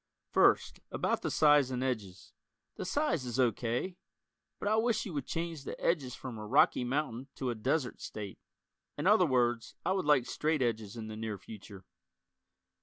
First, 0.31 0.79
about 0.89 1.21
the 1.21 1.29
size 1.29 1.69
and 1.69 1.83
edges: 1.83 2.33
The 2.75 2.85
size 2.85 3.23
is 3.23 3.39
O. 3.39 3.51
K., 3.51 3.97
but 4.57 4.67
I 4.67 4.75
wish 4.77 5.05
you 5.05 5.13
would 5.13 5.27
change 5.27 5.63
the 5.63 5.79
edges 5.79 6.15
from 6.15 6.39
a 6.39 6.47
"rocky 6.47 6.83
mountain" 6.83 7.27
to 7.35 7.51
a 7.51 7.53
"desert" 7.55 8.01
state. 8.01 8.39
In 8.97 9.05
other 9.05 9.27
words, 9.27 9.75
I 9.85 9.91
would 9.91 10.05
like 10.05 10.25
straight 10.25 10.63
edges 10.63 10.95
in 10.97 11.05
the 11.05 11.15
near 11.15 11.37
future. 11.37 11.85